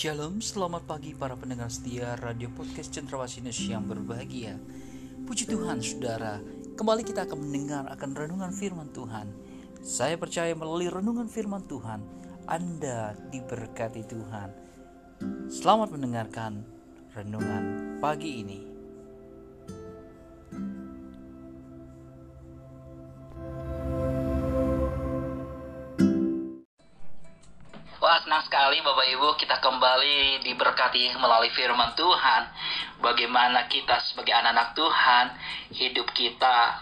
[0.00, 4.56] Shalom, selamat pagi para pendengar setia Radio Podcast Cendrawasih yang berbahagia.
[5.28, 6.40] Puji Tuhan, saudara.
[6.72, 9.28] Kembali kita akan mendengar akan renungan firman Tuhan.
[9.84, 12.00] Saya percaya melalui renungan firman Tuhan,
[12.48, 14.48] Anda diberkati Tuhan.
[15.52, 16.64] Selamat mendengarkan
[17.12, 18.69] renungan pagi ini.
[28.70, 32.54] Sekali Bapak Ibu kita kembali diberkati melalui firman Tuhan.
[33.02, 35.26] Bagaimana kita sebagai anak-anak Tuhan
[35.74, 36.78] Hidup kita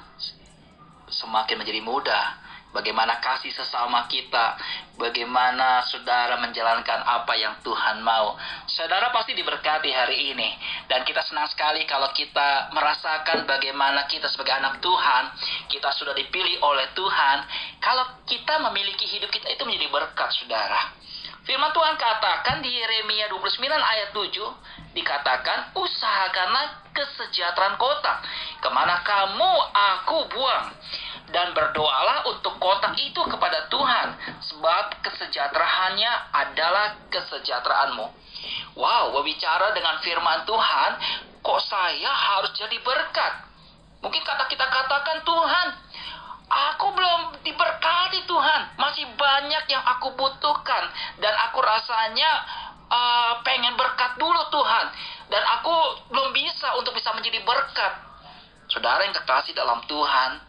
[1.09, 2.45] semakin menjadi mudah.
[2.77, 4.61] Bagaimana kasih sesama kita
[5.01, 8.37] Bagaimana saudara menjalankan apa yang Tuhan mau.
[8.69, 10.61] Saudara pasti diberkati hari ini.
[10.93, 15.25] Dan kita senang sekali kalau kita merasakan bagaimana kita sebagai anak Tuhan
[15.73, 17.49] Kita sudah dipilih oleh Tuhan.
[17.81, 21.09] Kalau kita memiliki hidup kita itu menjadi berkat saudara
[21.49, 28.21] Firman Tuhan katakan di Yeremia 29 ayat 7 dikatakan usahakanlah kesejahteraan kota
[28.61, 30.77] ke mana kamu aku buang
[31.33, 34.09] dan berdoalah untuk kota itu kepada Tuhan
[34.45, 38.07] sebab kesejahteraannya adalah kesejahteraanmu.
[38.77, 40.91] Wow, berbicara dengan firman Tuhan,
[41.41, 43.49] kok saya harus jadi berkat?
[44.05, 45.69] Mungkin kata kita katakan Tuhan,
[46.49, 46.88] Aku
[48.99, 50.91] masih banyak yang aku butuhkan.
[51.23, 52.31] Dan aku rasanya
[52.91, 54.87] uh, pengen berkat dulu Tuhan.
[55.31, 55.75] Dan aku
[56.11, 57.95] belum bisa untuk bisa menjadi berkat.
[58.67, 60.43] Saudara yang kekasih dalam Tuhan,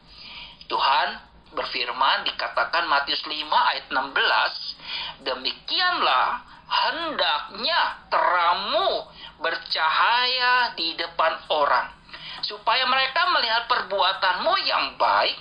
[0.66, 1.08] Tuhan
[1.54, 9.06] berfirman dikatakan Matius 5 ayat 16, demikianlah hendaknya teramu
[9.38, 11.99] bercahaya di depan orang
[12.44, 15.38] supaya mereka melihat perbuatanmu yang baik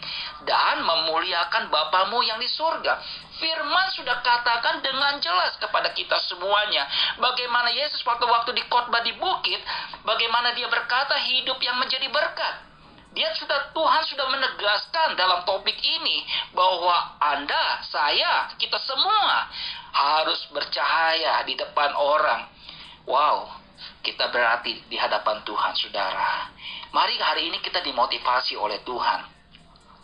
[0.47, 2.99] dan memuliakan Bapamu yang di surga.
[3.39, 6.87] Firman sudah katakan dengan jelas kepada kita semuanya.
[7.23, 9.62] Bagaimana Yesus waktu-waktu di khotbah di bukit,
[10.03, 12.67] bagaimana dia berkata hidup yang menjadi berkat.
[13.15, 16.22] Dia sudah Tuhan sudah menegaskan dalam topik ini
[16.53, 19.49] bahwa Anda, saya, kita semua
[19.91, 22.47] harus bercahaya di depan orang.
[23.09, 23.49] Wow,
[24.03, 26.50] kita berarti di hadapan Tuhan, saudara.
[26.94, 29.39] Mari hari ini kita dimotivasi oleh Tuhan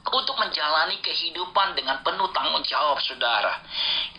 [0.04, 3.56] untuk menjalani kehidupan dengan penuh tanggung jawab saudara.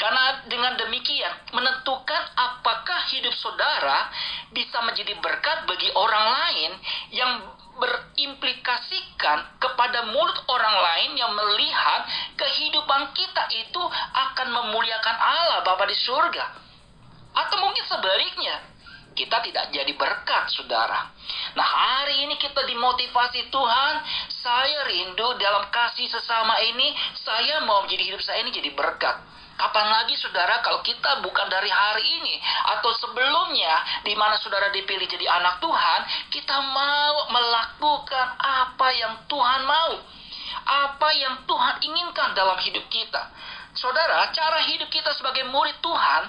[0.01, 4.09] Karena dengan demikian menentukan apakah hidup saudara
[4.49, 6.71] bisa menjadi berkat bagi orang lain
[7.13, 7.31] yang
[7.75, 12.07] berimplikasikan kepada mulut orang lain yang melihat
[12.39, 13.83] kehidupan kita itu
[14.15, 16.45] akan memuliakan Allah Bapa di surga.
[17.35, 18.63] Atau mungkin sebaliknya,
[19.15, 21.07] kita tidak jadi berkat, saudara.
[21.55, 23.93] Nah, hari ini kita dimotivasi Tuhan,
[24.27, 29.33] saya rindu dalam kasih sesama ini, saya mau menjadi hidup saya ini jadi berkat.
[29.55, 32.35] Kapan lagi saudara kalau kita bukan dari hari ini
[32.75, 39.61] atau sebelumnya di mana saudara dipilih jadi anak Tuhan, kita mau melakukan apa yang Tuhan
[39.63, 39.95] mau.
[40.65, 43.31] Apa yang Tuhan inginkan dalam hidup kita.
[43.75, 46.23] Saudara, cara hidup kita sebagai murid Tuhan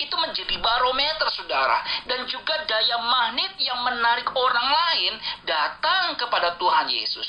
[0.00, 6.88] itu menjadi barometer saudara dan juga daya magnet yang menarik orang lain datang kepada Tuhan
[6.88, 7.28] Yesus.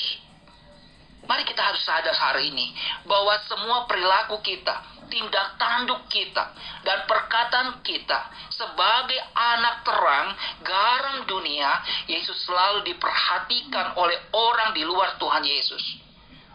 [1.27, 2.73] Mari kita harus sadar hari ini
[3.05, 6.49] bahwa semua perilaku kita, tindak tanduk kita,
[6.81, 10.27] dan perkataan kita sebagai anak terang,
[10.65, 16.01] garam dunia, Yesus selalu diperhatikan oleh orang di luar Tuhan Yesus.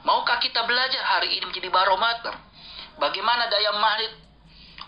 [0.03, 2.35] Maukah kita belajar hari ini menjadi barometer?
[2.97, 4.26] Bagaimana daya magnet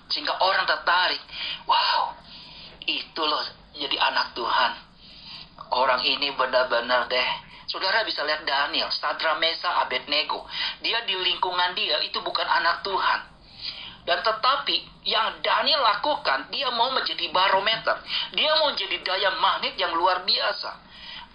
[0.08, 1.20] sehingga orang tertarik.
[1.68, 2.16] Wow,
[2.84, 3.44] itu loh
[3.76, 4.72] jadi anak Tuhan.
[5.68, 7.30] Orang ini benar-benar deh.
[7.68, 10.48] Saudara bisa lihat Daniel, Sadra Mesa, Abednego.
[10.80, 13.20] Dia di lingkungan dia itu bukan anak Tuhan.
[14.08, 18.00] Dan tetapi yang Daniel lakukan, dia mau menjadi barometer.
[18.32, 20.80] Dia mau menjadi daya magnet yang luar biasa.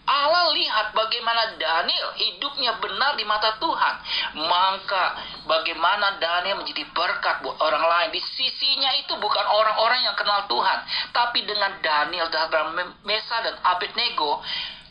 [0.03, 3.95] Allah lihat bagaimana Daniel hidupnya benar di mata Tuhan.
[4.35, 5.03] Maka
[5.47, 8.09] bagaimana Daniel menjadi berkat buat orang lain.
[8.11, 10.79] Di sisinya itu bukan orang-orang yang kenal Tuhan.
[11.15, 12.75] Tapi dengan Daniel, dalam
[13.07, 14.43] Mesa dan Abednego,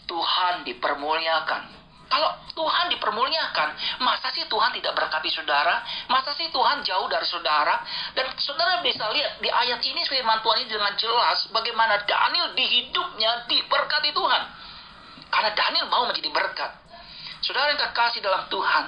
[0.08, 1.84] Tuhan dipermuliakan.
[2.12, 3.68] Kalau Tuhan dipermuliakan,
[4.04, 5.80] masa sih Tuhan tidak berkati saudara?
[6.12, 7.80] Masa sih Tuhan jauh dari saudara?
[8.12, 12.64] Dan saudara bisa lihat di ayat ini firman Tuhan ini dengan jelas bagaimana Daniel di
[12.68, 14.61] hidupnya diberkati Tuhan.
[15.32, 16.82] Karena Daniel mau menjadi berkat.
[17.42, 18.84] Saudara yang kekasih dalam Tuhan,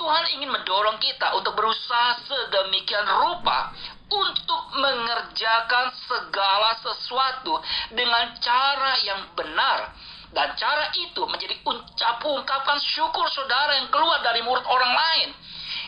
[0.00, 3.76] Tuhan ingin mendorong kita untuk berusaha sedemikian rupa
[4.08, 7.60] untuk mengerjakan segala sesuatu
[7.92, 9.92] dengan cara yang benar.
[10.30, 15.30] Dan cara itu menjadi ucap ungkapan syukur saudara yang keluar dari mulut orang lain.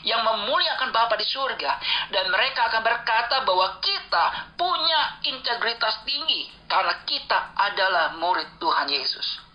[0.03, 1.79] yang memuliakan Bapa di surga
[2.11, 9.52] dan mereka akan berkata bahwa kita punya integritas tinggi karena kita adalah murid Tuhan Yesus.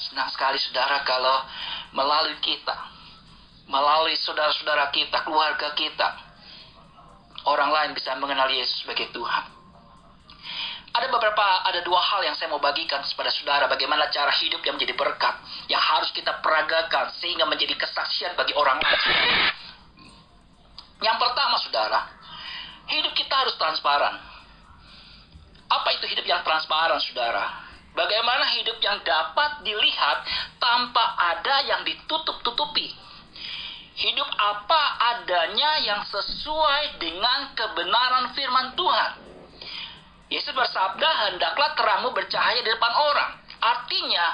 [0.00, 1.44] Senang sekali saudara kalau
[1.92, 2.72] melalui kita,
[3.68, 6.08] melalui saudara-saudara kita, keluarga kita,
[7.44, 9.60] orang lain bisa mengenal Yesus sebagai Tuhan.
[10.90, 14.74] Ada beberapa, ada dua hal yang saya mau bagikan kepada saudara bagaimana cara hidup yang
[14.74, 15.38] menjadi berkat
[15.70, 19.00] yang harus kita peragakan sehingga menjadi kesaksian bagi orang lain.
[20.98, 22.00] Yang pertama, saudara,
[22.90, 24.18] hidup kita harus transparan.
[25.70, 27.69] Apa itu hidup yang transparan, saudara?
[27.90, 30.18] Bagaimana hidup yang dapat dilihat
[30.62, 32.94] tanpa ada yang ditutup-tutupi?
[33.98, 34.82] Hidup apa
[35.18, 39.10] adanya yang sesuai dengan kebenaran firman Tuhan.
[40.30, 43.30] Yesus bersabda, hendaklah terangmu bercahaya di depan orang.
[43.58, 44.26] Artinya,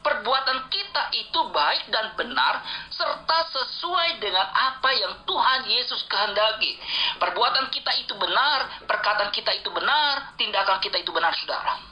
[0.00, 6.80] perbuatan kita itu baik dan benar serta sesuai dengan apa yang Tuhan Yesus kehendaki.
[7.20, 11.91] Perbuatan kita itu benar, perkataan kita itu benar, tindakan kita itu benar, Saudara.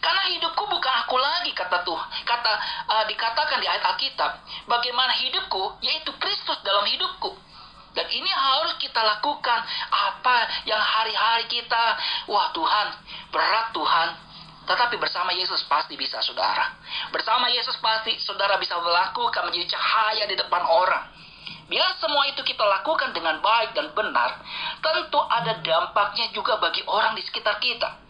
[0.00, 2.08] Karena hidupku bukan aku lagi kata Tuhan.
[2.24, 2.52] Kata
[2.88, 7.36] uh, dikatakan di ayat Alkitab, bagaimana hidupku yaitu Kristus dalam hidupku.
[7.90, 9.60] Dan ini harus kita lakukan
[9.90, 11.84] apa yang hari-hari kita,
[12.30, 12.86] wah Tuhan,
[13.34, 14.08] berat Tuhan.
[14.70, 16.70] Tetapi bersama Yesus pasti bisa saudara.
[17.10, 21.10] Bersama Yesus pasti saudara bisa melakukan menjadi cahaya di depan orang.
[21.66, 24.38] Bila semua itu kita lakukan dengan baik dan benar,
[24.78, 28.09] tentu ada dampaknya juga bagi orang di sekitar kita.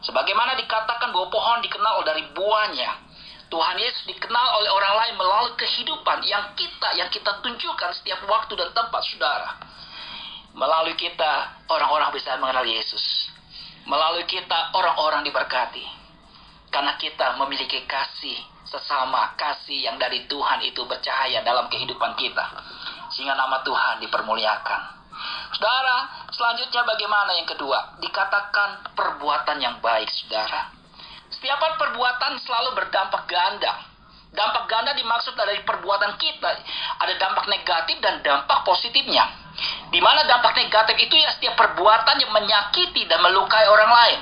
[0.00, 3.12] Sebagaimana dikatakan bahwa pohon dikenal dari buahnya.
[3.50, 8.54] Tuhan Yesus dikenal oleh orang lain melalui kehidupan yang kita yang kita tunjukkan setiap waktu
[8.54, 9.58] dan tempat saudara.
[10.54, 13.28] Melalui kita orang-orang bisa mengenal Yesus.
[13.90, 15.82] Melalui kita orang-orang diberkati.
[16.70, 22.46] Karena kita memiliki kasih sesama, kasih yang dari Tuhan itu bercahaya dalam kehidupan kita.
[23.10, 24.99] Sehingga nama Tuhan dipermuliakan.
[25.50, 27.98] Saudara, selanjutnya bagaimana yang kedua?
[27.98, 30.70] Dikatakan perbuatan yang baik, saudara.
[31.30, 33.90] Setiap perbuatan selalu berdampak ganda.
[34.30, 36.50] Dampak ganda dimaksud dari perbuatan kita.
[37.02, 39.26] Ada dampak negatif dan dampak positifnya.
[39.90, 44.20] Di mana dampak negatif itu ya setiap perbuatan yang menyakiti dan melukai orang lain.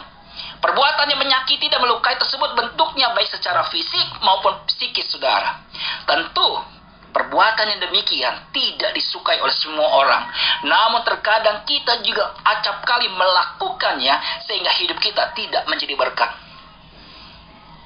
[0.59, 5.61] Perbuatan yang menyakiti dan melukai tersebut bentuknya baik secara fisik maupun psikis saudara.
[6.09, 6.78] Tentu
[7.13, 10.23] perbuatan yang demikian tidak disukai oleh semua orang.
[10.65, 16.31] Namun terkadang kita juga acap kali melakukannya sehingga hidup kita tidak menjadi berkat.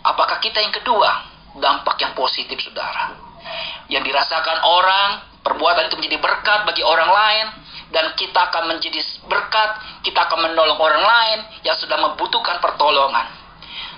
[0.03, 1.31] Apakah kita yang kedua?
[1.53, 3.15] Dampak yang positif, saudara.
[3.87, 5.09] Yang dirasakan orang,
[5.45, 7.47] perbuatan itu menjadi berkat bagi orang lain,
[7.93, 8.99] dan kita akan menjadi
[9.29, 9.71] berkat,
[10.03, 13.29] kita akan menolong orang lain yang sudah membutuhkan pertolongan.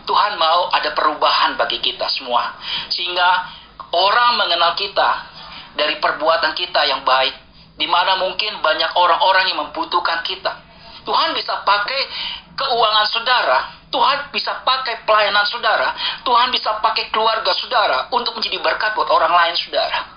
[0.04, 2.52] Tuhan mau ada perubahan bagi kita semua.
[2.92, 3.48] Sehingga
[3.94, 5.30] orang mengenal kita
[5.78, 7.34] dari perbuatan kita yang baik.
[7.74, 10.62] Di mana mungkin banyak orang-orang yang membutuhkan kita.
[11.02, 12.00] Tuhan bisa pakai
[12.54, 13.58] keuangan saudara
[13.94, 15.94] Tuhan bisa pakai pelayanan saudara,
[16.26, 20.10] Tuhan bisa pakai keluarga saudara untuk menjadi berkat buat orang lain saudara.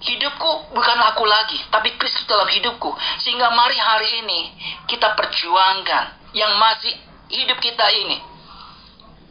[0.00, 2.96] Hidupku bukan aku lagi, tapi Kristus dalam hidupku.
[3.20, 4.40] Sehingga mari hari ini
[4.88, 6.96] kita perjuangkan yang masih
[7.28, 8.24] hidup kita ini.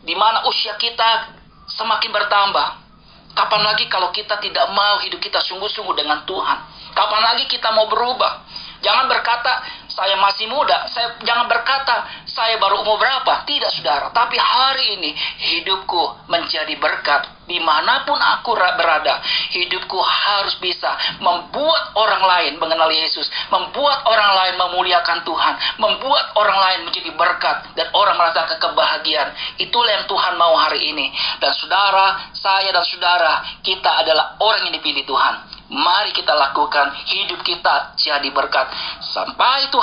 [0.06, 1.34] Di mana usia kita
[1.74, 2.83] semakin bertambah.
[3.34, 6.58] Kapan lagi kalau kita tidak mau hidup kita sungguh-sungguh dengan Tuhan?
[6.94, 8.46] Kapan lagi kita mau berubah?
[8.86, 10.90] Jangan berkata, saya masih muda.
[10.90, 13.46] Saya Jangan berkata, saya baru umur berapa.
[13.46, 14.10] Tidak, saudara.
[14.10, 15.14] Tapi hari ini,
[15.54, 17.30] hidupku menjadi berkat.
[17.44, 19.20] Di mana pun aku berada,
[19.52, 23.30] hidupku harus bisa membuat orang lain mengenal Yesus.
[23.54, 25.54] Membuat orang lain memuliakan Tuhan.
[25.78, 27.78] Membuat orang lain menjadi berkat.
[27.78, 29.30] Dan orang merasakan kebahagiaan.
[29.62, 31.14] Itulah yang Tuhan mau hari ini.
[31.38, 37.42] Dan saudara, saya dan saudara, kita adalah orang yang dipilih Tuhan Mari kita lakukan hidup
[37.42, 38.70] kita jadi berkat.
[39.02, 39.83] Sampai Tuhan